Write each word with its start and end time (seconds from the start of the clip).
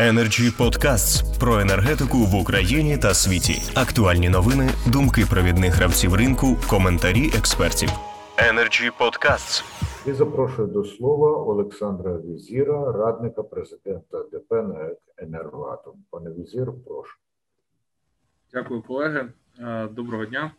Energy 0.00 0.50
Podcasts 0.58 1.38
про 1.40 1.60
енергетику 1.60 2.18
в 2.18 2.34
Україні 2.34 2.98
та 2.98 3.14
світі. 3.14 3.62
Актуальні 3.74 4.28
новини, 4.28 4.70
думки 4.86 5.26
провідних 5.30 5.74
гравців 5.74 6.14
ринку, 6.14 6.56
коментарі 6.70 7.26
експертів. 7.38 7.88
Energy 8.36 8.90
Podcasts. 9.00 9.64
І 10.06 10.12
запрошую 10.12 10.68
до 10.68 10.84
слова 10.84 11.30
Олександра 11.30 12.18
Візіра, 12.18 12.92
радника 12.92 13.42
президента 13.42 14.18
ДП 14.32 14.52
«НАЕК 14.52 14.98
«Енергоатом». 15.16 15.94
Пане 16.10 16.30
Візір, 16.30 16.66
прошу. 16.86 17.16
Дякую, 18.52 18.82
колеги. 18.82 19.28
Е, 19.60 19.88
Доброго 19.92 20.24
дня. 20.24 20.50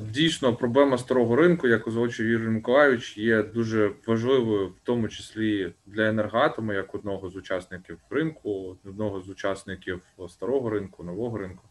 Дійсно, 0.00 0.54
проблема 0.56 0.98
старого 0.98 1.36
ринку, 1.36 1.68
як 1.68 1.86
озвучив 1.86 2.26
Юрій 2.26 2.48
Миколайович, 2.48 3.18
є 3.18 3.42
дуже 3.42 3.90
важливою, 4.06 4.66
в 4.68 4.80
тому 4.82 5.08
числі 5.08 5.72
для 5.86 6.08
енергоатому, 6.08 6.72
як 6.72 6.94
одного 6.94 7.30
з 7.30 7.36
учасників 7.36 7.98
ринку, 8.10 8.76
одного 8.84 9.20
з 9.20 9.28
учасників 9.28 10.00
старого 10.28 10.70
ринку, 10.70 11.04
нового 11.04 11.38
ринку. 11.38 11.62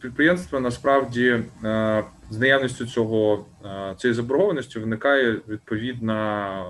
Підприємство 0.00 0.60
насправді 0.60 1.42
з 2.30 2.38
наявністю 2.38 2.86
цього 2.86 3.46
цієї 3.96 4.14
заборгованості 4.14 4.78
виникає 4.78 5.40
відповідна 5.48 6.64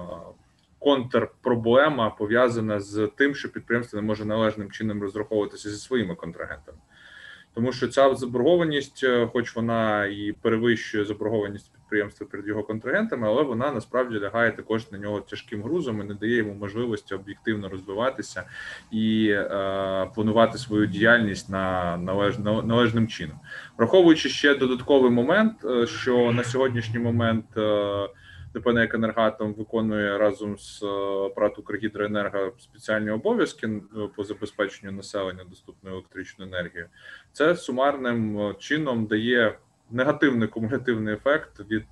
контрпроблема 0.78 2.10
пов'язана 2.10 2.80
з 2.80 3.10
тим, 3.16 3.34
що 3.34 3.52
підприємство 3.52 4.00
не 4.00 4.06
може 4.06 4.24
належним 4.24 4.70
чином 4.70 5.02
розраховуватися 5.02 5.70
зі 5.70 5.76
своїми 5.76 6.14
контрагентами, 6.14 6.78
тому 7.58 7.72
що 7.72 7.88
ця 7.88 8.14
заборгованість, 8.14 9.04
е, 9.04 9.26
хоч 9.32 9.56
вона 9.56 10.06
і 10.06 10.34
перевищує 10.42 11.04
заборгованість 11.04 11.72
підприємства 11.72 12.26
перед 12.30 12.46
його 12.46 12.62
контрагентами, 12.62 13.28
але 13.28 13.42
вона 13.42 13.72
насправді 13.72 14.18
лягає 14.18 14.52
також 14.52 14.92
на 14.92 14.98
нього 14.98 15.20
тяжким 15.20 15.62
грузом 15.62 16.00
і 16.00 16.04
не 16.04 16.14
дає 16.14 16.36
йому 16.36 16.54
можливості 16.54 17.14
об'єктивно 17.14 17.68
розвиватися 17.68 18.42
і 18.90 19.28
е, 19.30 20.10
планувати 20.14 20.58
свою 20.58 20.86
діяльність 20.86 21.50
на 21.50 21.96
належ, 21.96 22.38
належним 22.38 23.08
чином, 23.08 23.36
враховуючи 23.78 24.28
ще 24.28 24.54
додатковий 24.54 25.10
момент, 25.10 25.64
е, 25.64 25.86
що 25.86 26.32
на 26.32 26.44
сьогоднішній 26.44 26.98
момент. 26.98 27.44
Е, 27.56 28.08
ДП 28.58 28.66
«НЕК 28.66 28.94
Енергатом 28.94 29.54
виконує 29.54 30.18
разом 30.18 30.58
з 30.58 30.84
ПРАТ 31.34 31.58
«Укргідроенерго» 31.58 32.52
спеціальні 32.58 33.10
обов'язки 33.10 33.82
по 34.16 34.24
забезпеченню 34.24 34.92
населення 34.92 35.44
доступною 35.44 35.96
електричною 35.96 36.50
енергією. 36.50 36.88
Це 37.32 37.56
сумарним 37.56 38.54
чином 38.58 39.06
дає 39.06 39.58
негативний 39.90 40.48
кумулятивний 40.48 41.14
ефект 41.14 41.60
від, 41.60 41.86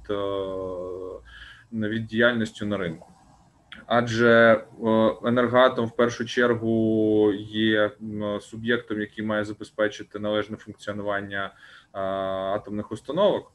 від 1.73 2.07
діяльності 2.07 2.65
на 2.65 2.77
ринку. 2.77 3.13
Адже 3.87 4.65
енергоатом 5.25 5.87
в 5.87 5.97
першу 5.97 6.25
чергу 6.25 7.33
є 7.51 7.91
суб'єктом, 8.41 9.01
який 9.01 9.25
має 9.25 9.45
забезпечити 9.45 10.19
належне 10.19 10.57
функціонування 10.57 11.55
атомних 11.93 12.93
установок. 12.93 13.53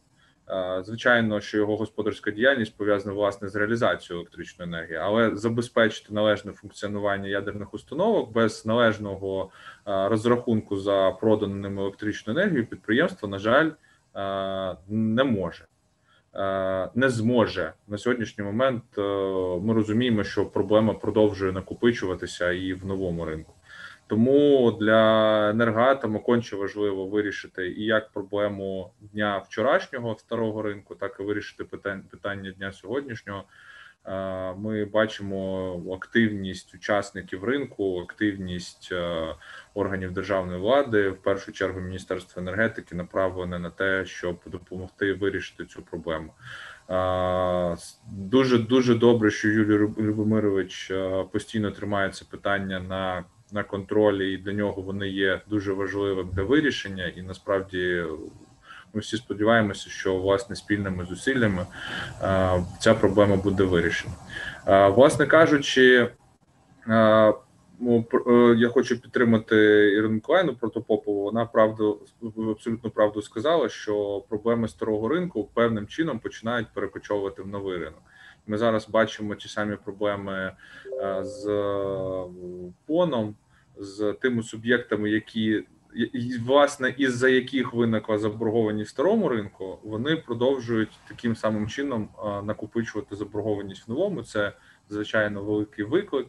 Звичайно, 0.84 1.42
що 1.42 1.58
його 1.58 1.78
господарська 1.78 2.32
діяльність 2.32 2.78
пов'язана 2.78 3.16
власне 3.16 3.48
з 3.48 3.56
реалізацією 3.56 4.22
електричної 4.22 4.70
енергії, 4.70 4.98
але 4.98 5.36
забезпечити 5.36 6.14
належне 6.14 6.52
функціонування 6.52 7.30
ядерних 7.30 7.74
установок 7.74 8.32
без 8.32 8.66
належного 8.66 9.50
розрахунку 9.86 10.78
за 10.78 11.12
продану 11.12 11.56
ним 11.56 11.80
електричну 11.80 12.34
енергію 12.34 12.66
підприємство, 12.66 13.28
на 13.28 13.40
жаль, 13.40 13.72
не 14.88 15.24
може. 15.24 15.66
Не 16.96 17.10
зможе 17.10 17.74
на 17.88 17.98
сьогоднішній 17.98 18.44
момент. 18.44 18.84
Ми 19.66 19.74
розуміємо, 19.74 20.24
що 20.24 20.46
проблема 20.46 20.94
продовжує 20.94 21.52
накопичуватися 21.52 22.52
і 22.52 22.74
в 22.74 22.86
новому 22.86 23.26
ринку. 23.26 23.54
Тому 24.12 24.72
для 24.72 25.50
енергоатому 25.50 26.20
конче 26.20 26.56
важливо 26.56 27.06
вирішити 27.06 27.68
і 27.68 27.86
як 27.86 28.12
проблему 28.12 28.92
дня 29.02 29.38
вчорашнього 29.38 30.16
старого 30.20 30.62
ринку, 30.62 30.96
так 30.96 31.18
і 31.20 31.24
вирішити 31.24 31.64
питання 32.12 32.52
дня 32.52 32.72
сьогоднішнього. 32.72 33.44
Ми 34.58 34.86
бачимо 34.86 35.96
активність 35.96 36.76
учасників 36.76 37.44
ринку, 37.44 38.02
активність 38.10 38.94
органів 39.74 40.12
державної 40.12 40.60
влади, 40.60 41.10
в 41.10 41.18
першу 41.22 41.52
чергу 41.52 41.80
Міністерство 41.80 42.42
енергетики, 42.42 42.96
направлене 42.96 43.60
на 43.60 43.70
те, 43.70 44.06
щоб 44.06 44.40
допомогти 44.46 45.14
вирішити 45.14 45.66
цю 45.66 45.82
проблему. 45.82 46.34
Дуже 48.12 48.58
дуже 48.58 48.96
добре, 48.96 49.32
що 49.32 49.48
Юрій 49.48 49.90
Любомирович 49.98 50.92
постійно 51.32 51.72
тримає 51.72 52.10
це 52.10 52.26
питання 52.26 52.80
на 52.80 53.24
на 53.52 53.64
контролі, 53.64 54.34
і 54.34 54.38
для 54.38 54.54
нього 54.54 54.82
вони 54.82 55.08
є 55.08 55.42
дуже 55.48 55.74
важливим 55.74 56.30
для 56.34 56.44
вирішення. 56.44 57.08
І 57.08 57.22
насправді 57.22 58.04
ми 58.94 59.02
всі 59.02 59.18
сподіваємося, 59.18 59.90
що 59.90 60.16
власне 60.16 60.56
спільними 60.56 61.06
зусиллями 61.06 61.66
ця 62.80 62.94
проблема 63.00 63.36
буде 63.36 63.64
вирішена. 63.64 64.14
Власне 64.90 65.26
кажучи, 65.26 66.10
ну, 67.82 68.06
е, 68.28 68.56
я 68.58 68.70
хочу 68.70 69.02
підтримати 69.02 69.56
Ірину 69.98 70.14
Миколаївну 70.14 70.56
Протопопову. 70.56 71.24
Вона 71.24 71.46
правду 71.46 72.00
абсолютно 72.52 72.90
правду 72.90 73.22
сказала, 73.22 73.70
що 73.70 74.24
проблеми 74.30 74.68
старого 74.68 75.08
ринку 75.08 75.50
певним 75.54 75.88
чином 75.88 76.20
починають 76.20 76.68
перекочовувати 76.74 77.42
в 77.42 77.48
новий 77.48 77.78
ринок. 77.78 78.02
Ми 78.48 78.58
зараз 78.58 78.90
бачимо 78.90 79.36
ті 79.36 79.50
самі 79.50 79.76
проблеми 79.76 80.52
з 81.22 81.46
поном, 82.86 83.36
з 83.78 84.14
тими 84.22 84.44
суб'єктами, 84.44 85.10
які 85.10 85.64
власне 86.46 86.96
із 86.98 87.18
за 87.18 87.30
яких 87.30 87.74
виникла 87.74 88.18
заборгованість 88.18 88.90
в 88.90 88.94
старому 88.94 89.30
ринку, 89.30 89.80
вони 89.84 90.16
продовжують 90.16 91.00
таким 91.08 91.36
самим 91.36 91.68
чином 91.68 92.10
накопичувати 92.44 93.16
заборгованість 93.16 93.88
в 93.88 93.92
новому. 93.92 94.24
Це 94.24 94.54
звичайно 94.90 95.44
великий 95.44 95.86
виклик, 95.86 96.28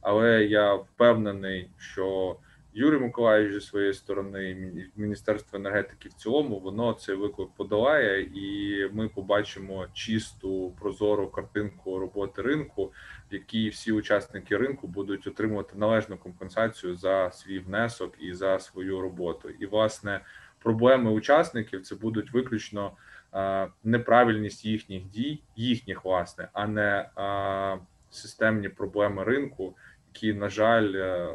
але 0.00 0.44
я 0.44 0.74
впевнений, 0.74 1.70
що 1.78 2.36
Юрій 2.76 2.98
Миколаївич 2.98 3.54
зі 3.54 3.60
своєї 3.60 3.94
сторони, 3.94 4.72
Міністерство 4.96 5.58
енергетики 5.58 6.08
в 6.08 6.12
цілому, 6.12 6.58
воно 6.58 6.92
цей 6.92 7.14
виклик 7.14 7.48
подолає, 7.56 8.22
і 8.22 8.88
ми 8.92 9.08
побачимо 9.08 9.86
чисту 9.92 10.72
прозору 10.80 11.28
картинку 11.28 11.98
роботи 11.98 12.42
ринку, 12.42 12.92
в 13.30 13.34
якій 13.34 13.68
всі 13.68 13.92
учасники 13.92 14.56
ринку 14.56 14.86
будуть 14.86 15.26
отримувати 15.26 15.78
належну 15.78 16.16
компенсацію 16.16 16.96
за 16.96 17.30
свій 17.30 17.58
внесок 17.58 18.14
і 18.20 18.34
за 18.34 18.58
свою 18.58 19.00
роботу. 19.00 19.48
І 19.60 19.66
власне 19.66 20.20
проблеми 20.62 21.10
учасників 21.10 21.82
це 21.82 21.94
будуть 21.94 22.32
виключно 22.32 22.92
а, 23.32 23.66
неправильність 23.84 24.64
їхніх 24.64 25.04
дій, 25.04 25.42
їхніх 25.56 26.04
власне, 26.04 26.48
а 26.52 26.66
не 26.66 27.08
а, 27.16 27.76
системні 28.10 28.68
проблеми 28.68 29.24
ринку, 29.24 29.76
які 30.12 30.34
на 30.34 30.48
жаль. 30.48 30.92
Е, 30.94 31.28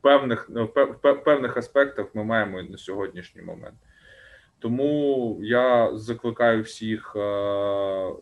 певних 0.00 0.46
ну, 0.50 0.70
в 1.02 1.14
певних 1.14 1.56
аспектах 1.56 2.06
ми 2.14 2.24
маємо 2.24 2.62
на 2.62 2.78
сьогоднішній 2.78 3.42
момент. 3.42 3.74
Тому 4.58 5.38
я 5.42 5.96
закликаю 5.96 6.62
всіх 6.62 7.16
е, 7.16 8.12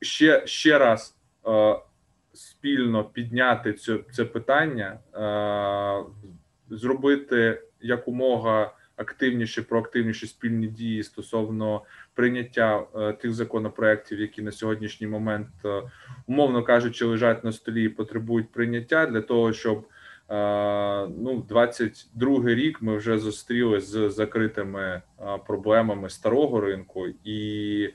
ще 0.00 0.46
ще 0.46 0.78
раз 0.78 1.16
е, 1.46 1.76
спільно 2.32 3.04
підняти 3.04 3.72
це, 3.72 3.98
це 4.12 4.24
питання, 4.24 4.98
е, 5.14 6.04
зробити 6.70 7.62
якомога 7.80 8.74
активніші, 8.96 9.62
проактивніші 9.62 10.26
спільні 10.26 10.66
дії 10.66 11.02
стосовно 11.02 11.82
прийняття 12.14 12.86
тих 13.22 13.32
законопроєктів, 13.32 14.20
які 14.20 14.42
на 14.42 14.52
сьогоднішній 14.52 15.06
момент, 15.06 15.48
умовно 16.26 16.62
кажучи, 16.62 17.04
лежать 17.04 17.44
на 17.44 17.52
столі 17.52 17.84
і 17.84 17.88
потребують 17.88 18.52
прийняття 18.52 19.06
для 19.06 19.20
того, 19.20 19.52
щоб 19.52 19.86
Ну, 20.30 21.44
22 21.48 22.44
рік 22.44 22.82
ми 22.82 22.96
вже 22.96 23.18
зустріли 23.18 23.80
з 23.80 24.10
закритими 24.10 25.02
проблемами 25.46 26.08
старого 26.08 26.60
ринку, 26.60 27.06
і 27.24 27.88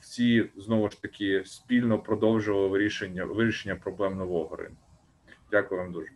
всі 0.00 0.50
знову 0.56 0.88
ж 0.88 1.02
таки 1.02 1.42
спільно 1.44 1.98
продовжували 1.98 2.68
вирішення 2.68 3.24
вирішення 3.24 3.76
проблем 3.76 4.18
нового 4.18 4.56
ринку. 4.56 4.76
Дякую 5.50 5.80
вам 5.80 5.92
дуже. 5.92 6.08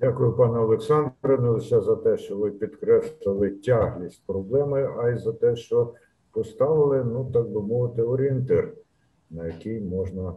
Дякую, 0.00 0.32
пане 0.32 0.58
Олександре. 0.58 1.38
Не 1.38 1.48
лише 1.48 1.80
за 1.80 1.96
те, 1.96 2.16
що 2.16 2.36
ви 2.36 2.50
підкреслили 2.50 3.50
тяглість 3.50 4.26
проблеми, 4.26 4.90
а 4.98 5.08
й 5.10 5.18
за 5.18 5.32
те, 5.32 5.56
що 5.56 5.94
поставили, 6.32 7.04
ну 7.04 7.30
так 7.32 7.50
би 7.50 7.62
мовити, 7.62 8.02
орієнтир, 8.02 8.72
на 9.30 9.46
який 9.46 9.80
можна 9.80 10.34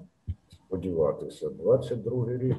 сподіватися. 0.50 1.50
22 1.50 2.38
рік 2.38 2.58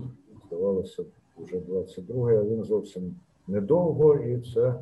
здавалося 0.55 1.05
вже 1.39 1.57
22-й, 1.57 2.37
а 2.37 2.43
він 2.43 2.65
зовсім 2.65 3.15
недовго, 3.49 4.15
і 4.15 4.41
це 4.55 4.75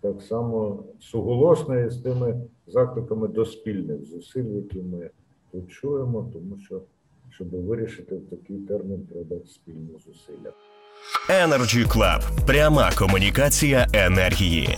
так 0.00 0.22
само 0.22 0.84
суголосно 1.00 1.80
із 1.80 1.96
тими 1.96 2.40
закликами 2.66 3.28
до 3.28 3.44
спільних 3.44 4.04
зусиль, 4.04 4.44
які 4.44 4.78
ми 4.78 5.10
тут 5.52 5.70
чуємо, 5.70 6.30
тому 6.32 6.58
що 6.58 6.80
щоб 7.30 7.48
вирішити 7.50 8.16
в 8.16 8.30
такий 8.30 8.56
термін 8.58 9.08
треба 9.12 9.36
спільні 9.46 9.98
зусилля. 10.06 10.52
Energy 11.28 11.86
Club. 11.88 12.46
Пряма 12.46 12.90
комунікація 12.98 13.86
енергії. 13.92 14.68